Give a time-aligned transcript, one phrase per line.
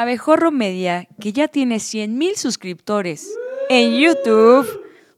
[0.00, 3.28] Abejorro Media, que ya tiene 100.000 suscriptores
[3.68, 4.66] en YouTube,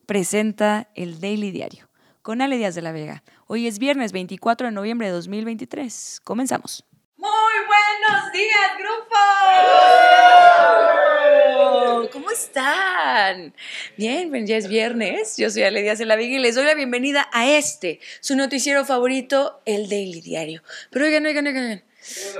[0.06, 1.88] presenta el Daily Diario
[2.20, 3.22] con Ale Díaz de la Vega.
[3.46, 6.22] Hoy es viernes 24 de noviembre de 2023.
[6.24, 6.84] Comenzamos.
[7.16, 9.16] Muy buenos días, grupo.
[12.12, 13.54] ¿Cómo están?
[13.96, 15.36] Bien, pues ya es viernes.
[15.36, 18.34] Yo soy Ale Díaz de la Vega y les doy la bienvenida a este, su
[18.34, 20.64] noticiero favorito, el Daily Diario.
[20.90, 21.84] Pero oigan, oigan, oigan.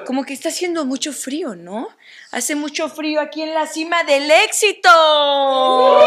[0.07, 1.89] Como que está haciendo mucho frío, ¿no?
[2.31, 4.89] Hace mucho frío aquí en la cima del éxito.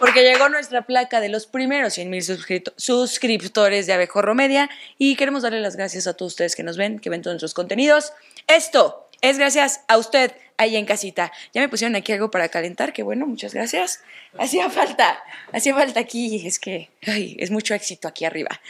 [0.00, 5.42] Porque llegó nuestra placa de los primeros 100 mil suscriptores de Abejorro Media y queremos
[5.42, 8.12] darle las gracias a todos ustedes que nos ven, que ven todos nuestros contenidos.
[8.46, 11.32] Esto es gracias a usted ahí en casita.
[11.52, 14.02] Ya me pusieron aquí algo para calentar, que bueno, muchas gracias.
[14.38, 15.22] Hacía falta,
[15.52, 18.60] hacía falta aquí, es que es mucho éxito aquí arriba.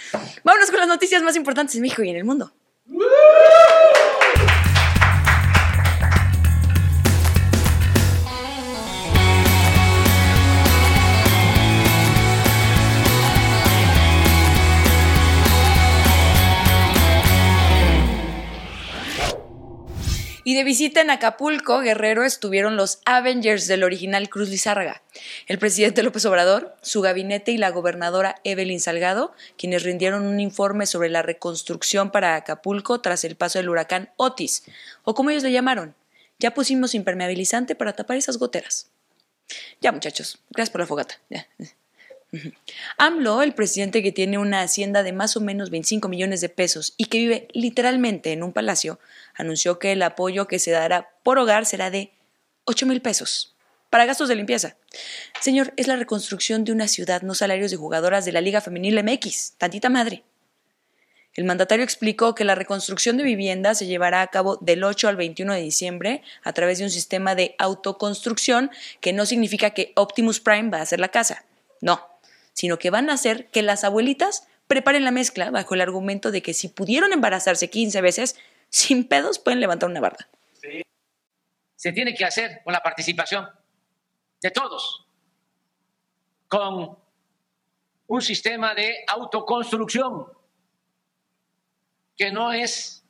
[0.42, 2.52] Vámonos con las noticias más importantes en México y en el mundo.
[20.44, 25.02] Y de visita en Acapulco, Guerrero, estuvieron los Avengers del original Cruz Lizárraga,
[25.46, 30.84] el presidente López Obrador, su gabinete y la gobernadora Evelyn Salgado, quienes rindieron un informe
[30.84, 34.64] sobre la reconstrucción para Acapulco tras el paso del huracán Otis,
[35.02, 35.94] o como ellos le llamaron,
[36.38, 38.90] ya pusimos impermeabilizante para tapar esas goteras.
[39.80, 41.20] Ya, muchachos, gracias por la fogata.
[41.30, 41.46] Ya.
[42.98, 46.94] AMLO, el presidente que tiene una hacienda de más o menos 25 millones de pesos
[46.96, 48.98] y que vive literalmente en un palacio,
[49.34, 52.12] anunció que el apoyo que se dará por hogar será de
[52.64, 53.54] 8 mil pesos
[53.90, 54.76] para gastos de limpieza.
[55.40, 59.00] Señor, es la reconstrucción de una ciudad, no salarios de jugadoras de la Liga Femenil
[59.04, 60.24] MX, tantita madre.
[61.34, 65.16] El mandatario explicó que la reconstrucción de viviendas se llevará a cabo del 8 al
[65.16, 70.40] 21 de diciembre a través de un sistema de autoconstrucción que no significa que Optimus
[70.40, 71.44] Prime va a hacer la casa.
[71.80, 72.08] No,
[72.54, 76.40] sino que van a hacer que las abuelitas preparen la mezcla bajo el argumento de
[76.40, 78.36] que si pudieron embarazarse 15 veces,
[78.70, 80.28] sin pedos pueden levantar una barda.
[81.76, 83.46] Se tiene que hacer con la participación
[84.40, 85.06] de todos,
[86.48, 86.96] con
[88.06, 90.28] un sistema de autoconstrucción
[92.16, 93.04] que no es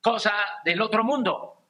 [0.00, 0.32] cosa
[0.64, 1.62] del otro mundo.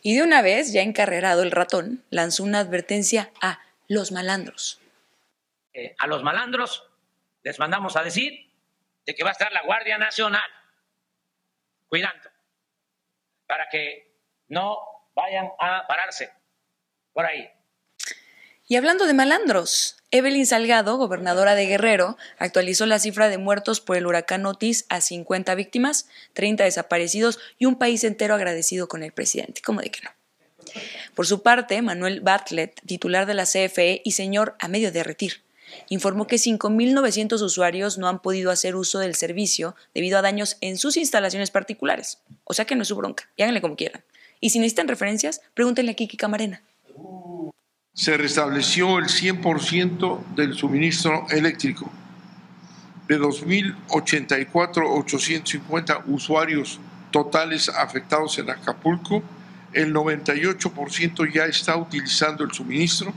[0.00, 4.79] Y de una vez, ya encarrerado el ratón, lanzó una advertencia a los malandros
[5.72, 6.90] eh, a los malandros
[7.42, 8.50] les mandamos a decir
[9.06, 10.50] de que va a estar la Guardia Nacional
[11.88, 12.30] cuidando
[13.46, 14.16] para que
[14.48, 14.78] no
[15.14, 16.32] vayan a pararse
[17.12, 17.50] por ahí.
[18.68, 23.96] Y hablando de malandros, Evelyn Salgado, gobernadora de Guerrero, actualizó la cifra de muertos por
[23.96, 29.10] el huracán Otis a 50 víctimas, 30 desaparecidos y un país entero agradecido con el
[29.10, 29.60] presidente.
[29.60, 30.10] ¿Cómo de que no?
[31.16, 35.42] Por su parte, Manuel Bartlett, titular de la CFE y señor a medio derretir,
[35.88, 40.78] informó que 5.900 usuarios no han podido hacer uso del servicio debido a daños en
[40.78, 42.18] sus instalaciones particulares.
[42.44, 44.02] O sea que no es su bronca, y háganle como quieran.
[44.40, 46.62] Y si necesitan referencias, pregúntenle a Kiki Camarena.
[47.92, 51.90] Se restableció el 100% del suministro eléctrico.
[53.08, 56.78] De 2.084.850 usuarios
[57.10, 59.22] totales afectados en Acapulco,
[59.72, 63.12] el 98% ya está utilizando el suministro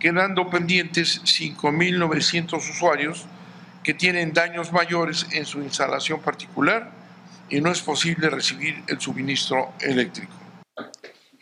[0.00, 3.26] quedando pendientes 5.900 usuarios
[3.84, 6.90] que tienen daños mayores en su instalación particular
[7.48, 10.32] y no es posible recibir el suministro eléctrico.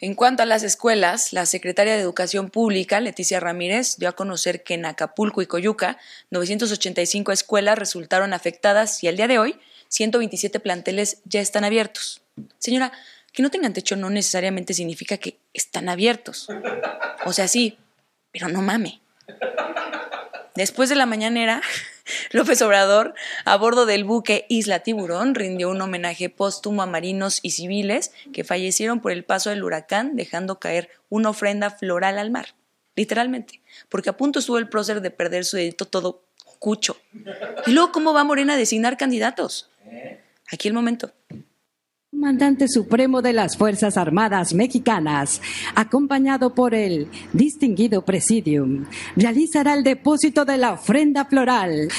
[0.00, 4.62] En cuanto a las escuelas, la secretaria de Educación Pública, Leticia Ramírez, dio a conocer
[4.62, 5.98] que en Acapulco y Coyuca,
[6.30, 9.58] 985 escuelas resultaron afectadas y al día de hoy,
[9.88, 12.22] 127 planteles ya están abiertos.
[12.58, 12.92] Señora,
[13.32, 16.48] que no tengan techo no necesariamente significa que están abiertos.
[17.24, 17.76] O sea, sí,
[18.32, 19.00] pero no mame.
[20.54, 21.62] Después de la mañanera,
[22.32, 27.50] López Obrador, a bordo del buque Isla Tiburón, rindió un homenaje póstumo a marinos y
[27.50, 32.54] civiles que fallecieron por el paso del huracán, dejando caer una ofrenda floral al mar.
[32.96, 36.24] Literalmente, porque a punto estuvo el prócer de perder su dedito todo
[36.58, 36.96] cucho.
[37.66, 39.70] Y luego, ¿cómo va Morena a designar candidatos?
[40.50, 41.12] Aquí el momento.
[42.18, 45.40] Comandante Supremo de las Fuerzas Armadas Mexicanas,
[45.76, 51.90] acompañado por el distinguido Presidium, realizará el depósito de la ofrenda floral.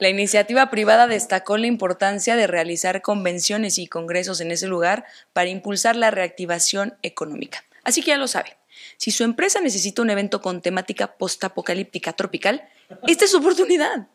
[0.00, 5.50] La iniciativa privada destacó la importancia de realizar convenciones y congresos en ese lugar para
[5.50, 7.62] impulsar la reactivación económica.
[7.84, 8.56] Así que ya lo sabe,
[8.96, 12.64] si su empresa necesita un evento con temática postapocalíptica tropical,
[13.06, 14.08] esta es su oportunidad.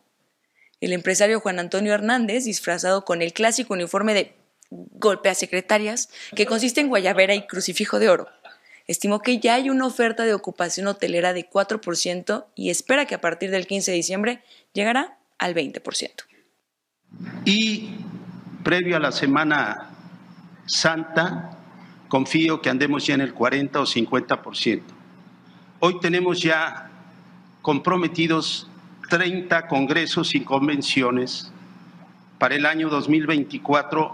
[0.82, 6.46] El empresario Juan Antonio Hernández, disfrazado con el clásico uniforme de golpe a secretarias, que
[6.46, 8.28] consiste en guayabera y crucifijo de oro.
[8.88, 13.22] Estimó que ya hay una oferta de ocupación hotelera de 4% y espera que a
[13.22, 16.12] partir del 15 de diciembre llegará al 20%.
[17.46, 17.90] Y
[18.64, 19.92] previo a la Semana
[20.66, 21.58] Santa,
[22.08, 24.82] confío que andemos ya en el 40 o 50%.
[25.80, 26.90] Hoy tenemos ya
[27.62, 28.70] comprometidos
[29.10, 31.52] 30 congresos y convenciones
[32.40, 34.14] para el año 2024.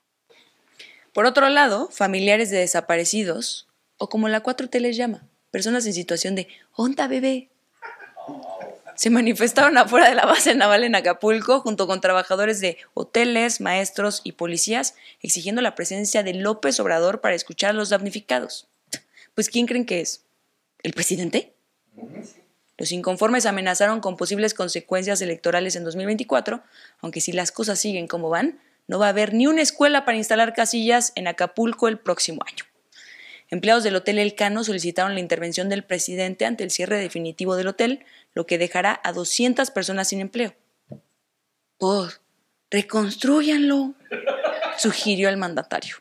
[1.14, 3.68] Por otro lado, familiares de desaparecidos,
[3.98, 7.50] o como la 4T les llama, personas en situación de onda bebé,
[8.96, 14.22] se manifestaron afuera de la base naval en Acapulco junto con trabajadores de hoteles, maestros
[14.24, 18.68] y policías, exigiendo la presencia de López Obrador para escuchar a los damnificados.
[19.34, 20.24] Pues ¿quién creen que es?
[20.84, 21.54] ¿El presidente?
[22.78, 26.62] Los inconformes amenazaron con posibles consecuencias electorales en 2024,
[27.00, 30.18] aunque si las cosas siguen como van, no va a haber ni una escuela para
[30.18, 32.66] instalar casillas en Acapulco el próximo año.
[33.50, 38.06] Empleados del Hotel Elcano solicitaron la intervención del presidente ante el cierre definitivo del hotel,
[38.34, 40.56] lo que dejará a 200 personas sin empleo.
[41.78, 42.22] Pues,
[42.70, 43.94] reconstruyanlo,
[44.78, 45.98] sugirió el mandatario.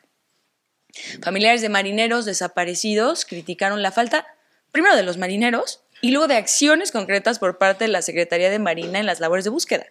[1.21, 4.27] Familiares de marineros desaparecidos criticaron la falta,
[4.71, 8.59] primero de los marineros, y luego de acciones concretas por parte de la Secretaría de
[8.59, 9.87] Marina en las labores de búsqueda.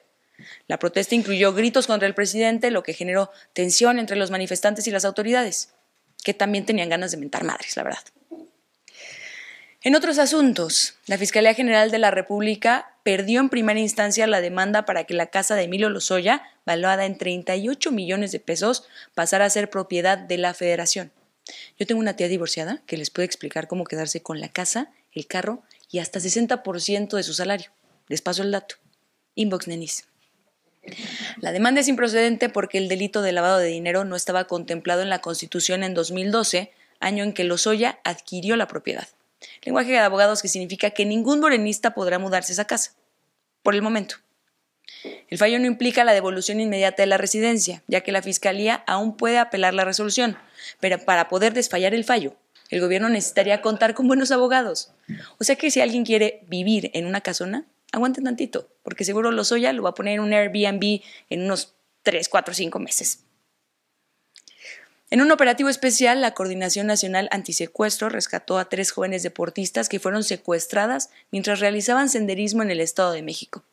[0.69, 4.91] La protesta incluyó gritos contra el presidente, lo que generó tensión entre los manifestantes y
[4.91, 5.71] las autoridades
[6.23, 8.05] que también tenían ganas de mentar madres, la verdad.
[9.83, 14.85] En otros asuntos, la Fiscalía General de la República perdió en primera instancia la demanda
[14.85, 18.85] para que la casa de Emilio Lozoya, valuada en 38 millones de pesos,
[19.15, 21.13] pasara a ser propiedad de la Federación.
[21.79, 25.27] Yo tengo una tía divorciada que les puede explicar cómo quedarse con la casa, el
[25.27, 27.71] carro y hasta 60% de su salario.
[28.07, 28.77] Les paso el dato.
[29.35, 30.10] Inbox Nenis.
[31.41, 35.11] La demanda es improcedente porque el delito de lavado de dinero no estaba contemplado en
[35.11, 39.09] la Constitución en 2012, año en que Lozoya adquirió la propiedad.
[39.63, 42.93] Lenguaje de abogados que significa que ningún morenista podrá mudarse a esa casa.
[43.63, 44.17] Por el momento.
[45.29, 49.17] El fallo no implica la devolución inmediata de la residencia, ya que la Fiscalía aún
[49.17, 50.37] puede apelar la resolución,
[50.81, 52.35] pero para poder desfallar el fallo,
[52.71, 54.93] el gobierno necesitaría contar con buenos abogados.
[55.39, 59.73] O sea que si alguien quiere vivir en una casona, aguanten tantito, porque seguro Lozoya
[59.73, 63.25] lo va a poner en un Airbnb en unos 3, 4, 5 meses.
[65.13, 70.23] En un operativo especial, la Coordinación Nacional Antisecuestro rescató a tres jóvenes deportistas que fueron
[70.23, 73.65] secuestradas mientras realizaban senderismo en el Estado de México.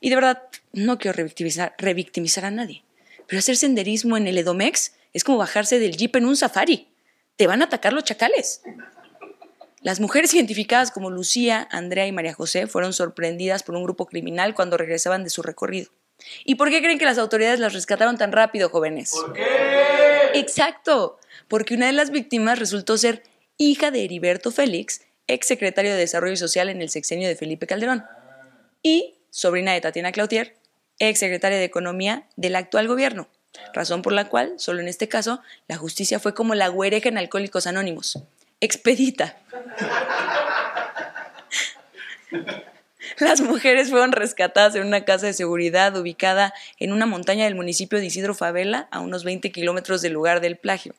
[0.00, 0.42] Y de verdad,
[0.72, 2.82] no quiero revictimizar a nadie,
[3.28, 6.88] pero hacer senderismo en el Edomex es como bajarse del jeep en un safari.
[7.36, 8.62] Te van a atacar los chacales.
[9.84, 14.54] Las mujeres identificadas como Lucía, Andrea y María José fueron sorprendidas por un grupo criminal
[14.54, 15.90] cuando regresaban de su recorrido.
[16.46, 19.10] ¿Y por qué creen que las autoridades las rescataron tan rápido, jóvenes?
[19.10, 19.44] ¿Por qué?
[20.32, 23.24] Exacto, porque una de las víctimas resultó ser
[23.58, 28.06] hija de Heriberto Félix, ex secretario de Desarrollo Social en el sexenio de Felipe Calderón,
[28.82, 30.56] y sobrina de Tatiana Cloutier,
[30.98, 33.28] ex secretaria de Economía del actual gobierno,
[33.74, 37.18] razón por la cual, solo en este caso, la justicia fue como la güereja en
[37.18, 38.18] Alcohólicos Anónimos
[38.60, 39.38] expedita.
[43.18, 47.98] Las mujeres fueron rescatadas en una casa de seguridad ubicada en una montaña del municipio
[47.98, 50.94] de Isidro Favela, a unos 20 kilómetros del lugar del plagio.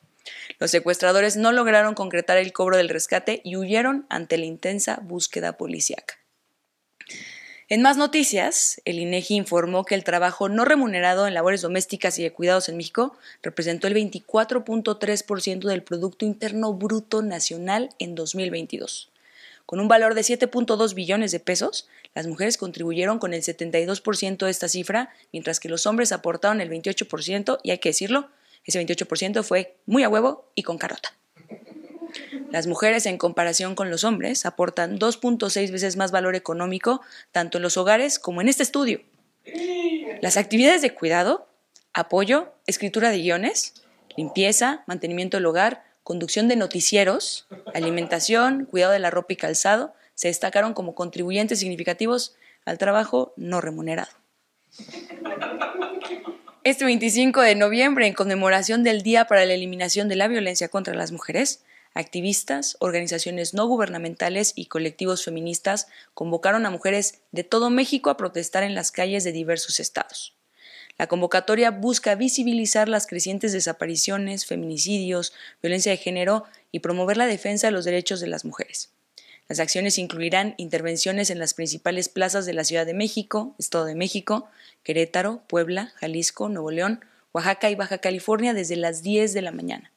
[0.58, 5.56] Los secuestradores no lograron concretar el cobro del rescate y huyeron ante la intensa búsqueda
[5.56, 6.14] policíaca.
[7.68, 12.22] En más noticias, el INEGI informó que el trabajo no remunerado en labores domésticas y
[12.22, 19.10] de cuidados en México representó el 24.3% del Producto Interno Bruto Nacional en 2022.
[19.66, 24.50] Con un valor de 7.2 billones de pesos, las mujeres contribuyeron con el 72% de
[24.50, 28.28] esta cifra, mientras que los hombres aportaron el 28%, y hay que decirlo,
[28.64, 31.16] ese 28% fue muy a huevo y con carota.
[32.50, 37.00] Las mujeres, en comparación con los hombres, aportan 2.6 veces más valor económico
[37.32, 39.00] tanto en los hogares como en este estudio.
[40.20, 41.48] Las actividades de cuidado,
[41.92, 43.74] apoyo, escritura de guiones,
[44.16, 50.28] limpieza, mantenimiento del hogar, conducción de noticieros, alimentación, cuidado de la ropa y calzado, se
[50.28, 54.10] destacaron como contribuyentes significativos al trabajo no remunerado.
[56.64, 60.94] Este 25 de noviembre, en conmemoración del Día para la Eliminación de la Violencia contra
[60.94, 61.62] las Mujeres,
[61.96, 68.64] Activistas, organizaciones no gubernamentales y colectivos feministas convocaron a mujeres de todo México a protestar
[68.64, 70.36] en las calles de diversos estados.
[70.98, 77.68] La convocatoria busca visibilizar las crecientes desapariciones, feminicidios, violencia de género y promover la defensa
[77.68, 78.90] de los derechos de las mujeres.
[79.48, 83.94] Las acciones incluirán intervenciones en las principales plazas de la Ciudad de México, Estado de
[83.94, 84.50] México,
[84.82, 87.00] Querétaro, Puebla, Jalisco, Nuevo León,
[87.32, 89.92] Oaxaca y Baja California desde las 10 de la mañana.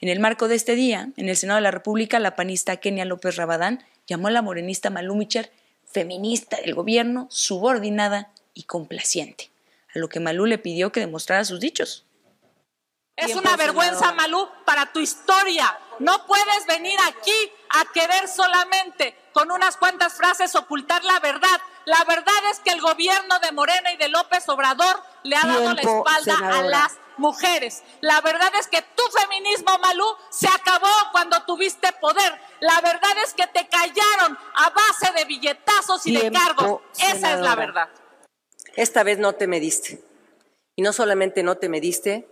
[0.00, 3.04] En el marco de este día, en el Senado de la República, la panista Kenia
[3.04, 5.50] López Rabadán llamó a la morenista Malú Micher
[5.90, 9.50] feminista del gobierno, subordinada y complaciente,
[9.94, 12.04] a lo que Malú le pidió que demostrara sus dichos.
[13.16, 15.76] Es una vergüenza, Malú, para tu historia.
[15.98, 17.32] No puedes venir aquí
[17.70, 21.60] a querer solamente con unas cuantas frases ocultar la verdad.
[21.84, 25.74] La verdad es que el gobierno de Morena y de López Obrador le ha dado
[25.74, 27.82] la espalda a las mujeres.
[28.00, 32.32] La verdad es que tu feminismo, Malú, se acabó cuando tuviste poder.
[32.60, 36.80] La verdad es que te callaron a base de billetazos y de cargos.
[36.98, 37.88] Esa es la verdad.
[38.76, 40.02] Esta vez no te mediste.
[40.76, 42.28] Y no solamente no te mediste,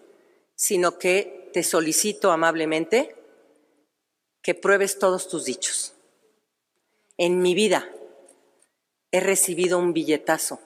[0.54, 3.16] sino que te solicito amablemente
[4.42, 5.94] que pruebes todos tus dichos.
[7.18, 7.90] En mi vida
[9.10, 10.60] he recibido un billetazo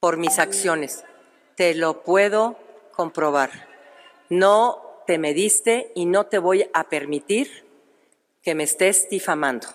[0.00, 1.04] por mis acciones.
[1.54, 2.58] Te lo puedo
[2.98, 3.68] comprobar.
[4.28, 7.64] No te mediste y no te voy a permitir
[8.42, 9.68] que me estés difamando.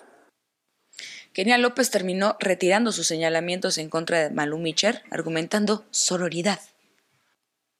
[1.32, 6.60] Kenia López terminó retirando sus señalamientos en contra de Malú Micher, argumentando sororidad.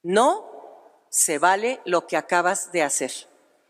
[0.02, 0.50] No
[1.10, 3.12] se vale lo que acabas de hacer.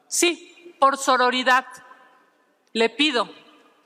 [0.07, 1.67] Sí, por sororidad.
[2.73, 3.29] Le pido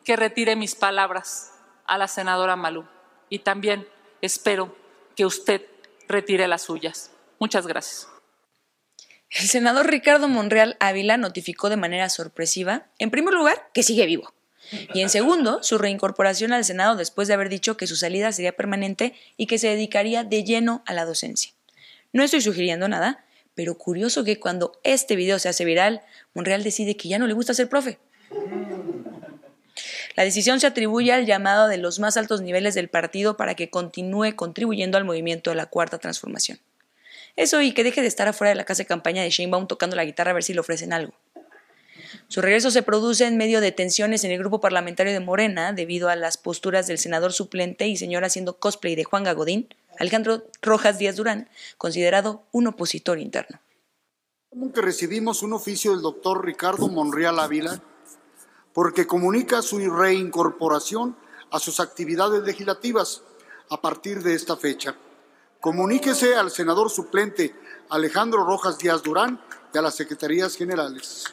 [0.05, 1.55] que retire mis palabras
[1.87, 2.87] a la senadora Malú
[3.31, 3.89] y también
[4.21, 4.77] espero
[5.17, 5.63] que usted
[6.07, 7.13] retire las suyas.
[7.39, 8.09] Muchas gracias.
[9.31, 14.33] El senador Ricardo Monreal Ávila notificó de manera sorpresiva, en primer lugar, que sigue vivo.
[14.95, 18.53] Y en segundo, su reincorporación al Senado después de haber dicho que su salida sería
[18.53, 21.53] permanente y que se dedicaría de lleno a la docencia.
[22.13, 26.03] No estoy sugiriendo nada, pero curioso que cuando este video se hace viral,
[26.35, 27.99] Monreal decide que ya no le gusta ser profe.
[30.17, 33.71] La decisión se atribuye al llamado de los más altos niveles del partido para que
[33.71, 36.59] continúe contribuyendo al movimiento de la Cuarta Transformación.
[37.39, 39.95] Eso y que deje de estar afuera de la casa de campaña de Sheinbaum tocando
[39.95, 41.15] la guitarra a ver si le ofrecen algo.
[42.27, 46.09] Su regreso se produce en medio de tensiones en el grupo parlamentario de Morena debido
[46.09, 50.99] a las posturas del senador suplente y señor haciendo cosplay de Juan Gagodín, Alejandro Rojas
[50.99, 53.61] Díaz Durán, considerado un opositor interno.
[54.75, 57.81] Que recibimos un oficio del doctor Ricardo Monreal Ávila
[58.73, 61.17] porque comunica su reincorporación
[61.53, 63.23] a sus actividades legislativas
[63.71, 64.97] a partir de esta fecha.
[65.61, 67.53] Comuníquese al senador suplente
[67.91, 69.41] Alejandro Rojas Díaz Durán
[69.75, 71.25] y a las secretarías generales.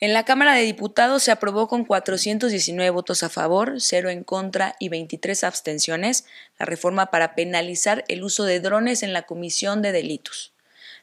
[0.00, 4.76] En la Cámara de Diputados se aprobó con 419 votos a favor, 0 en contra
[4.78, 6.24] y 23 abstenciones
[6.56, 10.52] la reforma para penalizar el uso de drones en la comisión de delitos.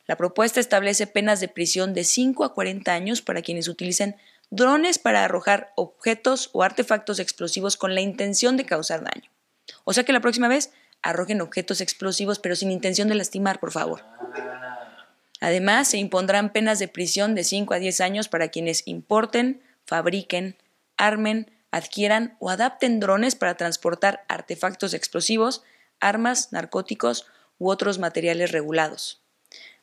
[0.08, 4.16] La propuesta establece penas de prisión de 5 a 40 años para quienes utilicen
[4.50, 9.30] drones para arrojar objetos o artefactos explosivos con la intención de causar daño.
[9.84, 10.72] O sea que la próxima vez
[11.02, 14.04] arrojen objetos explosivos pero sin intención de lastimar, por favor.
[15.42, 20.58] Además, se impondrán penas de prisión de 5 a 10 años para quienes importen, fabriquen,
[20.98, 25.64] armen, adquieran o adapten drones para transportar artefactos explosivos,
[26.00, 27.28] armas, narcóticos
[27.60, 29.22] u otros materiales regulados.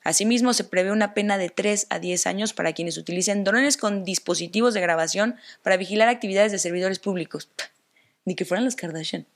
[0.04, 4.04] Asimismo, se prevé una pena de 3 a 10 años para quienes utilicen drones con
[4.04, 7.48] dispositivos de grabación para vigilar actividades de servidores públicos.
[8.24, 9.26] Ni que fueran las Kardashian.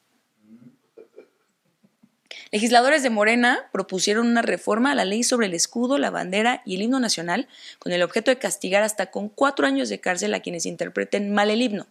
[2.53, 6.77] Legisladores de Morena propusieron una reforma a la ley sobre el escudo, la bandera y
[6.77, 7.49] el himno nacional
[7.79, 11.51] con el objeto de castigar hasta con cuatro años de cárcel a quienes interpreten mal
[11.51, 11.87] el himno.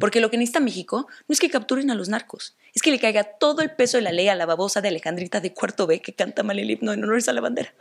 [0.00, 2.98] Porque lo que necesita México no es que capturen a los narcos, es que le
[2.98, 6.00] caiga todo el peso de la ley a la babosa de Alejandrita de Cuarto B
[6.00, 7.72] que canta mal el himno en honores a la bandera.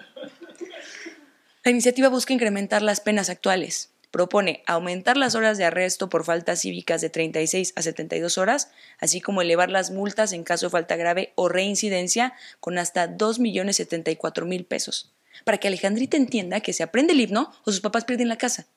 [1.64, 6.62] La iniciativa busca incrementar las penas actuales, propone aumentar las horas de arresto por faltas
[6.62, 10.98] cívicas de 36 a 72 horas, así como elevar las multas en caso de falta
[10.98, 15.12] grave o reincidencia con hasta 2.074.000 pesos,
[15.46, 18.68] para que Alejandrita entienda que se aprende el himno o sus papás pierden la casa.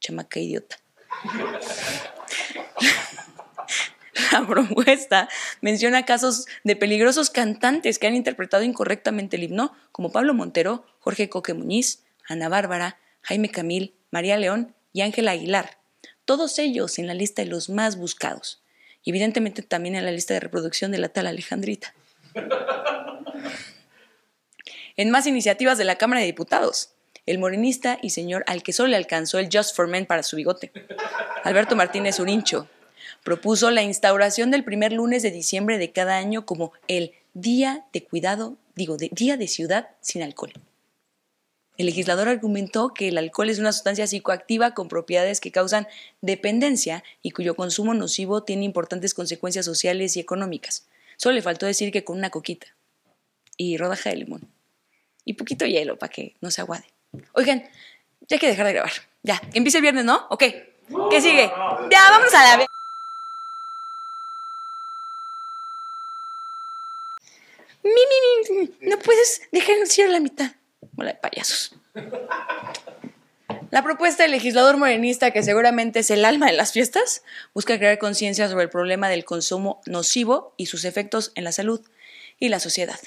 [0.00, 0.78] Chamaca idiota.
[4.32, 5.28] La propuesta
[5.60, 11.28] menciona casos de peligrosos cantantes que han interpretado incorrectamente el himno, como Pablo Montero, Jorge
[11.28, 15.76] Coque Muñiz, Ana Bárbara, Jaime Camil, María León y Ángela Aguilar,
[16.24, 18.62] todos ellos en la lista de los más buscados,
[19.04, 21.94] evidentemente también en la lista de reproducción de la tal Alejandrita.
[24.96, 26.94] En más iniciativas de la Cámara de Diputados,
[27.26, 30.34] el morenista y señor al que solo le alcanzó el Just for Men para su
[30.34, 30.72] bigote,
[31.44, 32.66] Alberto Martínez Urincho,
[33.22, 38.02] propuso la instauración del primer lunes de diciembre de cada año como el Día de
[38.02, 40.54] Cuidado, digo, de Día de Ciudad sin Alcohol.
[41.76, 45.86] El legislador argumentó que el alcohol es una sustancia psicoactiva con propiedades que causan
[46.22, 50.86] dependencia y cuyo consumo nocivo tiene importantes consecuencias sociales y económicas.
[51.16, 52.66] Solo le faltó decir que con una coquita
[53.56, 54.50] y rodaja de limón.
[55.24, 56.84] y poquito hielo para que no se aguade.
[57.32, 57.64] Oigan,
[58.28, 58.92] ya hay que dejar de grabar.
[59.22, 60.26] Ya, empieza el viernes, ¿no?
[60.30, 60.44] Ok.
[61.10, 61.50] ¿Qué sigue?
[61.90, 62.66] Ya, vamos a la...
[67.82, 70.52] Mi, mi, mi, no puedes dejar el cielo a la mitad.
[70.96, 71.72] Hola de payasos.
[73.70, 77.22] La propuesta del legislador morenista, que seguramente es el alma de las fiestas,
[77.52, 81.80] busca crear conciencia sobre el problema del consumo nocivo y sus efectos en la salud
[82.38, 82.98] y la sociedad.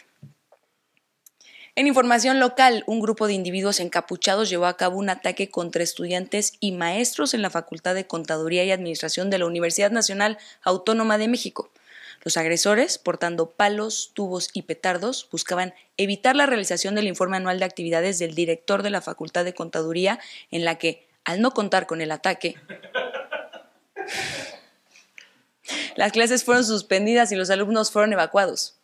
[1.75, 6.53] En información local, un grupo de individuos encapuchados llevó a cabo un ataque contra estudiantes
[6.59, 11.29] y maestros en la Facultad de Contaduría y Administración de la Universidad Nacional Autónoma de
[11.29, 11.71] México.
[12.23, 17.65] Los agresores, portando palos, tubos y petardos, buscaban evitar la realización del informe anual de
[17.65, 20.19] actividades del director de la Facultad de Contaduría,
[20.51, 22.55] en la que, al no contar con el ataque,
[25.95, 28.75] las clases fueron suspendidas y los alumnos fueron evacuados.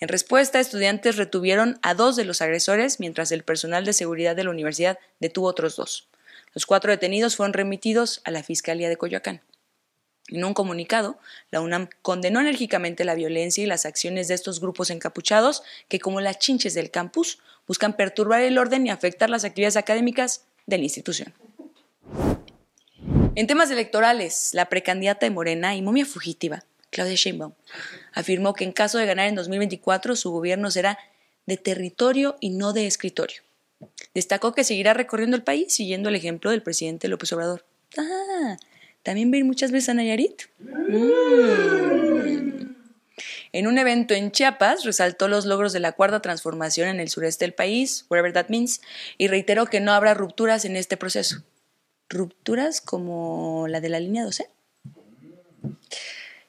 [0.00, 4.44] En respuesta, estudiantes retuvieron a dos de los agresores, mientras el personal de seguridad de
[4.44, 6.08] la universidad detuvo otros dos.
[6.52, 9.40] Los cuatro detenidos fueron remitidos a la Fiscalía de Coyoacán.
[10.28, 11.18] En un comunicado,
[11.50, 16.20] la UNAM condenó enérgicamente la violencia y las acciones de estos grupos encapuchados que, como
[16.20, 20.84] las chinches del campus, buscan perturbar el orden y afectar las actividades académicas de la
[20.84, 21.34] institución.
[23.36, 27.52] En temas electorales, la precandidata de Morena y momia fugitiva, Claudia Sheinbaum,
[28.12, 30.98] afirmó que en caso de ganar en 2024 su gobierno será
[31.44, 33.42] de territorio y no de escritorio.
[34.14, 37.64] Destacó que seguirá recorriendo el país siguiendo el ejemplo del presidente López Obrador.
[37.98, 38.56] Ah,
[39.04, 40.42] ¿También va muchas veces a Nayarit?
[40.58, 42.74] Mm.
[43.52, 47.44] En un evento en Chiapas resaltó los logros de la cuarta transformación en el sureste
[47.44, 48.80] del país, whatever that means,
[49.16, 51.44] y reiteró que no habrá rupturas en este proceso.
[52.08, 54.50] ¿Rupturas como la de la línea 12?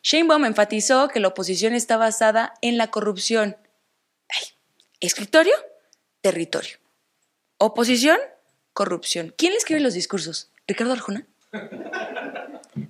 [0.01, 3.57] Sheinbaum enfatizó que la oposición está basada en la corrupción.
[4.99, 5.53] ¿Escritorio?
[6.21, 6.77] Territorio.
[7.57, 8.17] Oposición,
[8.73, 9.33] corrupción.
[9.37, 10.49] ¿Quién le escribe los discursos?
[10.67, 11.27] ¿Ricardo Arjona?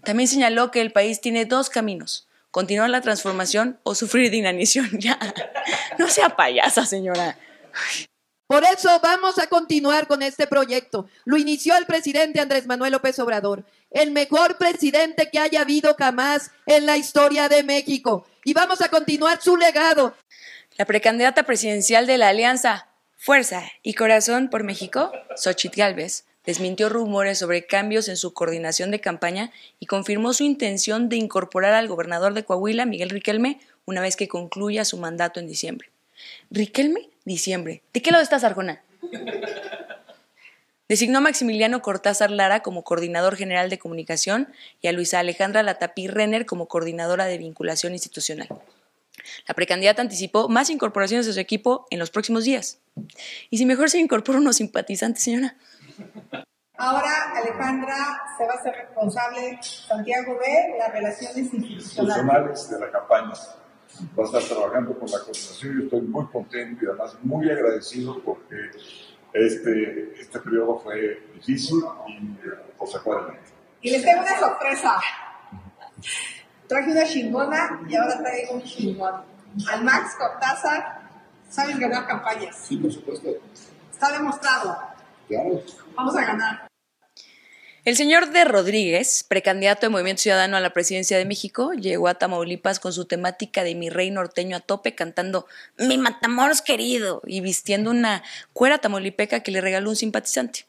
[0.03, 4.89] También señaló que el país tiene dos caminos, continuar la transformación o sufrir de inanición.
[4.99, 5.19] Ya,
[5.97, 7.37] no sea payasa, señora.
[8.47, 11.07] Por eso vamos a continuar con este proyecto.
[11.25, 16.51] Lo inició el presidente Andrés Manuel López Obrador, el mejor presidente que haya habido jamás
[16.67, 18.27] en la historia de México.
[18.43, 20.15] Y vamos a continuar su legado.
[20.77, 27.39] La precandidata presidencial de la Alianza Fuerza y Corazón por México, Xochitl Gálvez, desmintió rumores
[27.39, 32.33] sobre cambios en su coordinación de campaña y confirmó su intención de incorporar al gobernador
[32.33, 35.89] de Coahuila, Miguel Riquelme, una vez que concluya su mandato en diciembre.
[36.51, 37.09] ¿Riquelme?
[37.25, 37.81] Diciembre.
[37.93, 38.83] ¿De qué lado estás, Arjona?
[40.87, 44.49] Designó a Maximiliano Cortázar Lara como coordinador general de comunicación
[44.81, 48.47] y a Luisa Alejandra Latapí Renner como coordinadora de vinculación institucional.
[49.47, 52.77] La precandidata anticipó más incorporaciones de su equipo en los próximos días.
[53.49, 55.55] ¿Y si mejor se incorpora unos simpatizantes, señora?
[56.77, 57.95] Ahora Alejandra
[58.37, 63.33] se va a ser responsable, Santiago de las relaciones institucionales de la campaña.
[64.17, 68.21] Va a estar trabajando con la coordinación y estoy muy contento y además muy agradecido
[68.23, 68.71] porque
[69.31, 71.77] este, este periodo fue difícil
[72.07, 72.37] y
[72.77, 73.49] pues sacó adelante.
[73.81, 74.99] Y les tengo una sorpresa.
[76.67, 79.21] Traje una chingona y ahora traigo un chingón.
[79.71, 81.01] Al Max Cortázar,
[81.47, 82.57] sabes ganar campañas.
[82.57, 83.29] Sí, por supuesto.
[83.91, 84.77] Está demostrado.
[85.95, 86.67] Vamos a ganar.
[87.85, 92.15] El señor de Rodríguez, precandidato de Movimiento Ciudadano a la presidencia de México, llegó a
[92.15, 95.45] Tamaulipas con su temática de mi rey norteño a tope, cantando
[95.77, 100.65] Mi Matamoros querido y vistiendo una cuera tamaulipeca que le regaló un simpatizante.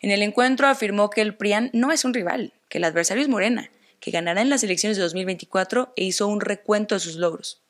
[0.00, 3.28] En el encuentro afirmó que el PRIAN no es un rival, que el adversario es
[3.28, 7.62] Morena, que ganará en las elecciones de 2024 e hizo un recuento de sus logros.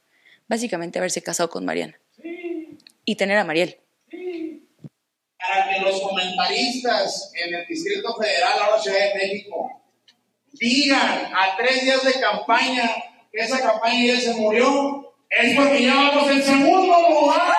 [0.48, 2.00] Básicamente haberse casado con Mariana.
[3.04, 3.78] Y tener a Mariel
[5.48, 9.82] para que los comentaristas en el Distrito Federal, ahora Ciudad de México,
[10.52, 12.90] digan a tres días de campaña
[13.32, 17.54] que esa campaña ya se murió, es porque ya vamos en segundo lugar.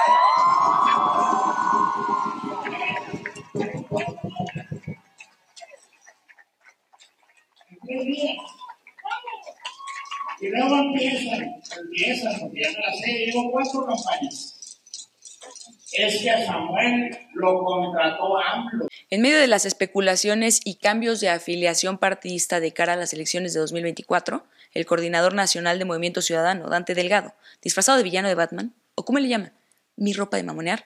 [10.42, 14.59] Y luego empiezan, empiezan, porque ya me la sé, llevo cuatro campañas
[15.94, 18.88] es que a Samuel lo contrató AMLO.
[19.10, 23.54] En medio de las especulaciones y cambios de afiliación partidista de cara a las elecciones
[23.54, 28.74] de 2024, el coordinador nacional de Movimiento Ciudadano, Dante Delgado, disfrazado de villano de Batman,
[28.96, 29.54] o cómo le llama,
[29.96, 30.86] mi ropa de mamonear,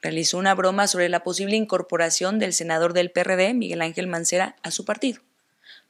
[0.00, 4.70] realizó una broma sobre la posible incorporación del senador del PRD, Miguel Ángel Mancera, a
[4.70, 5.22] su partido.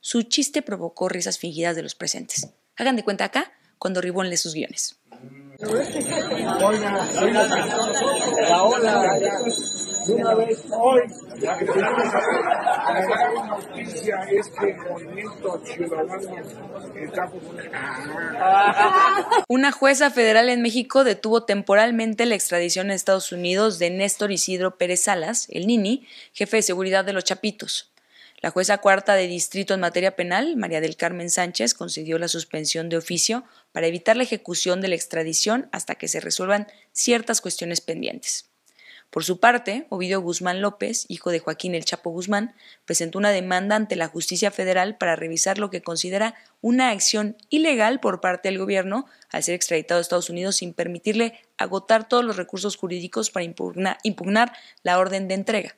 [0.01, 2.49] Su chiste provocó risas fingidas de los presentes.
[2.77, 4.97] Hagan de cuenta acá cuando Ribón lee sus guiones.
[5.63, 7.09] Una
[19.49, 24.77] Una jueza federal en México detuvo temporalmente la extradición a Estados Unidos de Néstor Isidro
[24.77, 27.92] Pérez Salas, el Nini, jefe de seguridad de los Chapitos.
[28.43, 32.89] La jueza cuarta de distrito en materia penal, María del Carmen Sánchez, concedió la suspensión
[32.89, 37.81] de oficio para evitar la ejecución de la extradición hasta que se resuelvan ciertas cuestiones
[37.81, 38.51] pendientes.
[39.11, 43.77] Por su parte, Ovidio Guzmán López, hijo de Joaquín El Chapo Guzmán, presentó una demanda
[43.77, 48.59] ante la justicia federal para revisar lo que considera una acción ilegal por parte del
[48.59, 53.45] gobierno al ser extraditado a Estados Unidos sin permitirle agotar todos los recursos jurídicos para
[53.45, 54.53] impugnar,
[54.83, 55.77] la orden de entrega.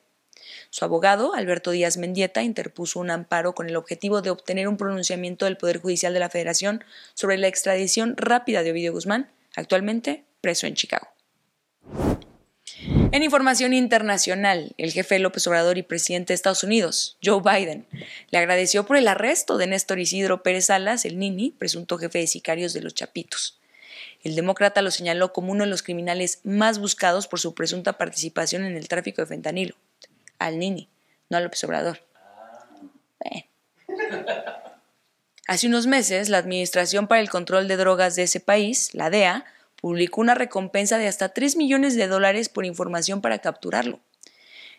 [0.75, 5.45] Su abogado, Alberto Díaz Mendieta, interpuso un amparo con el objetivo de obtener un pronunciamiento
[5.45, 6.83] del Poder Judicial de la Federación
[7.13, 11.07] sobre la extradición rápida de Ovidio Guzmán, actualmente preso en Chicago.
[13.13, 17.87] En información internacional, el jefe López Obrador y presidente de Estados Unidos, Joe Biden,
[18.31, 22.27] le agradeció por el arresto de Néstor Isidro Pérez Salas, el Nini, presunto jefe de
[22.27, 23.61] sicarios de los Chapitos.
[24.25, 28.65] El demócrata lo señaló como uno de los criminales más buscados por su presunta participación
[28.65, 29.77] en el tráfico de fentanilo.
[30.39, 30.89] Al Nini,
[31.29, 31.99] no a López Obrador.
[35.47, 39.45] Hace unos meses, la Administración para el Control de Drogas de ese país, la DEA,
[39.79, 43.99] publicó una recompensa de hasta 3 millones de dólares por información para capturarlo.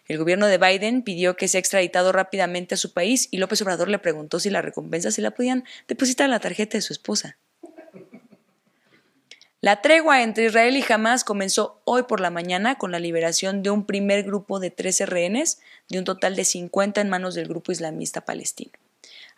[0.09, 3.88] El gobierno de Biden pidió que sea extraditado rápidamente a su país y López Obrador
[3.88, 7.38] le preguntó si la recompensa se la podían depositar en la tarjeta de su esposa.
[9.66, 13.70] La tregua entre Israel y Hamas comenzó hoy por la mañana con la liberación de
[13.70, 17.72] un primer grupo de 13 rehenes, de un total de 50 en manos del grupo
[17.72, 18.70] islamista palestino.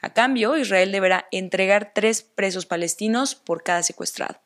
[0.03, 4.39] A cambio, Israel deberá entregar tres presos palestinos por cada secuestrado.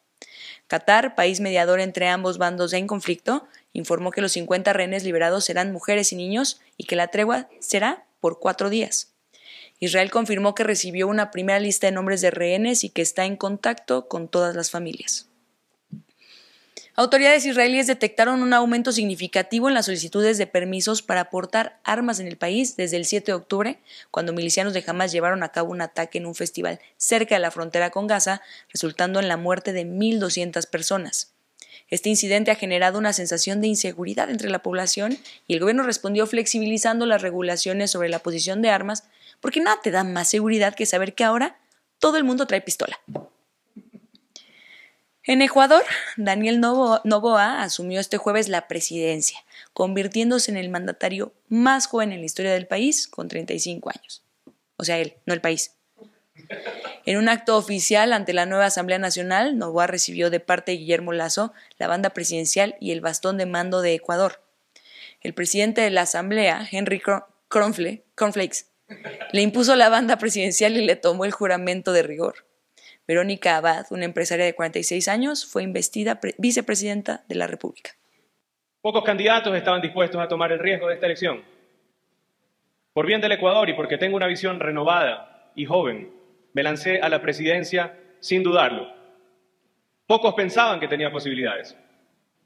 [0.69, 5.73] Qatar, país mediador entre ambos bandos en conflicto, informó que los 50 rehenes liberados serán
[5.73, 9.15] mujeres y niños y que la tregua será por cuatro días.
[9.81, 13.35] Israel confirmó que recibió una primera lista de nombres de rehenes y que está en
[13.35, 15.27] contacto con todas las familias.
[16.95, 22.27] Autoridades israelíes detectaron un aumento significativo en las solicitudes de permisos para aportar armas en
[22.27, 23.79] el país desde el 7 de octubre,
[24.11, 27.51] cuando milicianos de Hamas llevaron a cabo un ataque en un festival cerca de la
[27.51, 31.33] frontera con Gaza, resultando en la muerte de 1.200 personas.
[31.89, 36.27] Este incidente ha generado una sensación de inseguridad entre la población y el gobierno respondió
[36.27, 39.05] flexibilizando las regulaciones sobre la posición de armas,
[39.41, 41.57] porque nada te da más seguridad que saber que ahora
[41.99, 42.99] todo el mundo trae pistola.
[45.25, 45.85] En Ecuador,
[46.17, 49.39] Daniel Novoa asumió este jueves la presidencia,
[49.73, 54.25] convirtiéndose en el mandatario más joven en la historia del país, con 35 años.
[54.79, 55.77] O sea, él, no el país.
[57.07, 61.13] En un acto oficial ante la nueva Asamblea Nacional, Novoa recibió de parte de Guillermo
[61.13, 64.43] Lazo la banda presidencial y el bastón de mando de Ecuador.
[65.21, 67.01] El presidente de la Asamblea, Henry
[67.49, 68.67] Cornflakes,
[69.31, 72.45] le impuso la banda presidencial y le tomó el juramento de rigor.
[73.07, 77.91] Verónica Abad, una empresaria de 46 años, fue investida vicepresidenta de la República.
[78.81, 81.43] Pocos candidatos estaban dispuestos a tomar el riesgo de esta elección.
[82.93, 86.13] Por bien del Ecuador y porque tengo una visión renovada y joven,
[86.53, 88.93] me lancé a la presidencia sin dudarlo.
[90.07, 91.77] Pocos pensaban que tenía posibilidades.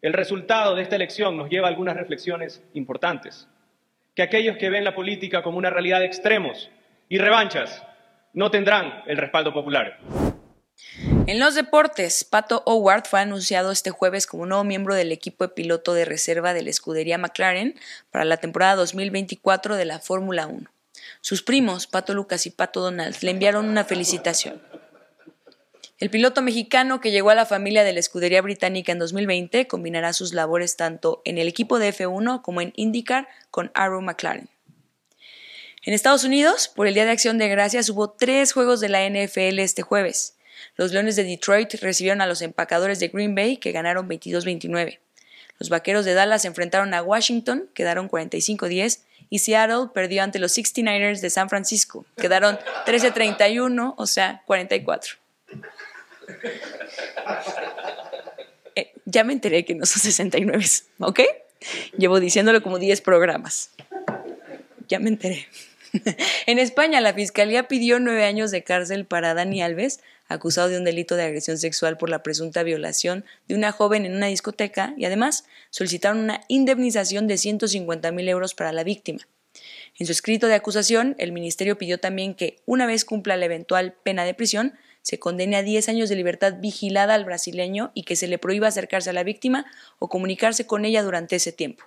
[0.00, 3.48] El resultado de esta elección nos lleva a algunas reflexiones importantes.
[4.14, 6.70] Que aquellos que ven la política como una realidad de extremos
[7.08, 7.84] y revanchas
[8.32, 9.98] no tendrán el respaldo popular.
[11.26, 15.54] En los deportes, Pato Howard fue anunciado este jueves como nuevo miembro del equipo de
[15.54, 17.78] piloto de reserva de la escudería McLaren
[18.10, 20.70] para la temporada 2024 de la Fórmula 1.
[21.20, 24.62] Sus primos, Pato Lucas y Pato Donald, le enviaron una felicitación.
[25.98, 30.12] El piloto mexicano que llegó a la familia de la escudería británica en 2020 combinará
[30.12, 34.50] sus labores tanto en el equipo de F1 como en IndyCar con Arrow McLaren.
[35.84, 39.08] En Estados Unidos, por el Día de Acción de Gracias, hubo tres juegos de la
[39.08, 40.35] NFL este jueves.
[40.76, 44.98] Los Leones de Detroit recibieron a los empacadores de Green Bay, que ganaron 22-29.
[45.58, 51.20] Los Vaqueros de Dallas enfrentaron a Washington, quedaron 45-10, y Seattle perdió ante los 69ers
[51.20, 55.16] de San Francisco, quedaron 13-31, o sea, 44.
[58.74, 60.64] Eh, ya me enteré que no son 69,
[60.98, 61.20] ¿ok?
[61.96, 63.70] Llevo diciéndolo como 10 programas.
[64.88, 65.48] Ya me enteré.
[66.46, 70.84] en España, la Fiscalía pidió nueve años de cárcel para Dani Alves, acusado de un
[70.84, 75.04] delito de agresión sexual por la presunta violación de una joven en una discoteca y
[75.04, 79.26] además solicitaron una indemnización de 150 mil euros para la víctima.
[79.98, 83.94] En su escrito de acusación, el Ministerio pidió también que, una vez cumpla la eventual
[84.02, 88.16] pena de prisión, se condene a 10 años de libertad vigilada al brasileño y que
[88.16, 89.64] se le prohíba acercarse a la víctima
[89.98, 91.84] o comunicarse con ella durante ese tiempo.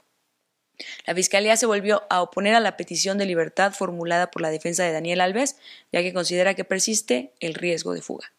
[1.06, 4.84] La Fiscalía se volvió a oponer a la petición de libertad formulada por la defensa
[4.84, 5.58] de Daniel Alves,
[5.92, 8.32] ya que considera que persiste el riesgo de fuga.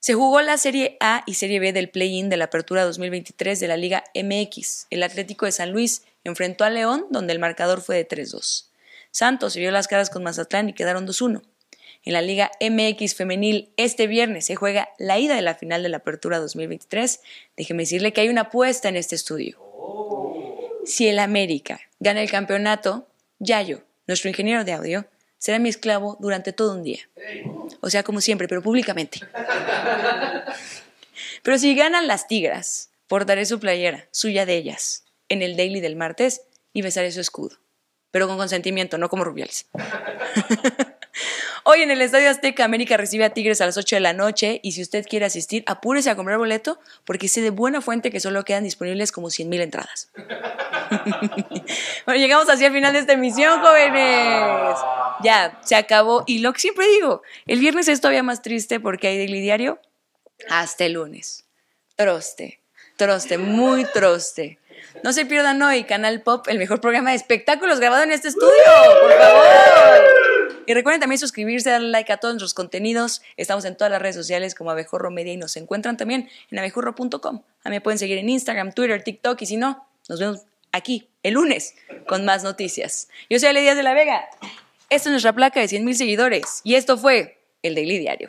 [0.00, 3.68] Se jugó la Serie A y Serie B del play-in de la Apertura 2023 de
[3.68, 4.86] la Liga MX.
[4.90, 8.66] El Atlético de San Luis enfrentó a León, donde el marcador fue de 3-2.
[9.10, 11.42] Santos se vio las caras con Mazatlán y quedaron 2-1.
[12.04, 15.88] En la Liga MX femenil este viernes se juega la ida de la final de
[15.88, 17.20] la Apertura 2023.
[17.56, 19.67] Déjeme decirle que hay una apuesta en este estudio.
[20.88, 23.06] Si el América gana el campeonato,
[23.40, 27.00] Yayo, nuestro ingeniero de audio, será mi esclavo durante todo un día.
[27.82, 29.20] O sea, como siempre, pero públicamente.
[31.42, 35.94] Pero si ganan las tigras, portaré su playera, suya de ellas, en el daily del
[35.94, 37.58] martes y besaré su escudo.
[38.10, 39.66] Pero con consentimiento, no como Rubiales.
[41.70, 44.58] Hoy en el Estadio Azteca, América recibe a Tigres a las 8 de la noche
[44.62, 48.20] y si usted quiere asistir, apúrese a comprar boleto porque sé de buena fuente que
[48.20, 50.08] solo quedan disponibles como 100 mil entradas.
[52.06, 54.78] bueno, llegamos así al final de esta emisión, jóvenes.
[55.22, 56.24] Ya, se acabó.
[56.26, 59.78] Y lo que siempre digo, el viernes es todavía más triste porque hay daily diario
[60.48, 61.44] hasta el lunes.
[61.96, 62.62] Troste,
[62.96, 64.58] troste, muy troste.
[65.04, 68.54] No se pierdan hoy Canal Pop, el mejor programa de espectáculos grabado en este estudio,
[69.02, 70.17] por favor.
[70.68, 73.22] Y recuerden también suscribirse, darle like a todos nuestros contenidos.
[73.38, 77.42] Estamos en todas las redes sociales como Abejorro Media y nos encuentran también en abejorro.com.
[77.64, 81.08] A mí me pueden seguir en Instagram, Twitter, TikTok y si no, nos vemos aquí
[81.22, 81.74] el lunes
[82.06, 83.08] con más noticias.
[83.30, 84.28] Yo soy Ale Díaz de la Vega.
[84.90, 88.28] Esta es nuestra placa de 100 mil seguidores y esto fue el Daily Diario.